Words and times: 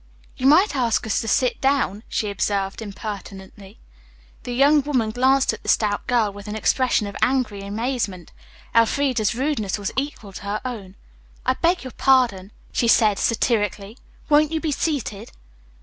"You 0.35 0.47
might 0.47 0.75
ask 0.75 1.05
us 1.05 1.21
to 1.21 1.27
sit 1.27 1.61
down," 1.61 2.01
she 2.09 2.31
observed 2.31 2.81
impertinently. 2.81 3.79
The 4.41 4.51
young 4.55 4.81
woman 4.81 5.11
glanced 5.11 5.53
at 5.53 5.61
the 5.61 5.69
stout 5.69 6.07
girl 6.07 6.33
with 6.33 6.47
an 6.47 6.55
expression 6.55 7.05
of 7.05 7.15
angry 7.21 7.61
amazement. 7.61 8.31
Elfreda's 8.73 9.35
rudeness 9.35 9.77
was 9.77 9.91
equal 9.95 10.33
to 10.33 10.41
her 10.41 10.61
own. 10.65 10.95
"I 11.45 11.53
beg 11.53 11.83
your 11.83 11.91
pardon," 11.97 12.51
she 12.71 12.87
said 12.87 13.19
satirically. 13.19 13.95
"Won't 14.27 14.51
you 14.51 14.59
be 14.59 14.71
seated?" 14.71 15.33